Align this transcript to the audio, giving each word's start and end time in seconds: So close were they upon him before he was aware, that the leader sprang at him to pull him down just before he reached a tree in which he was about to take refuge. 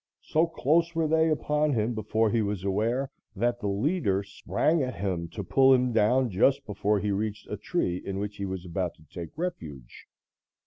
So 0.23 0.47
close 0.47 0.95
were 0.95 1.07
they 1.07 1.29
upon 1.29 1.73
him 1.73 1.93
before 1.93 2.31
he 2.31 2.41
was 2.41 2.63
aware, 2.63 3.11
that 3.35 3.59
the 3.59 3.67
leader 3.67 4.23
sprang 4.23 4.81
at 4.81 4.95
him 4.95 5.27
to 5.27 5.43
pull 5.43 5.75
him 5.75 5.93
down 5.93 6.31
just 6.31 6.65
before 6.65 6.99
he 6.99 7.11
reached 7.11 7.45
a 7.51 7.55
tree 7.57 7.97
in 8.03 8.17
which 8.17 8.37
he 8.37 8.45
was 8.47 8.65
about 8.65 8.95
to 8.95 9.05
take 9.13 9.29
refuge. 9.37 10.07